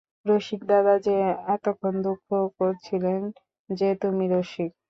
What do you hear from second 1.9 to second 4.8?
দুঃখ করছিলেন যে তুমি– রসিক।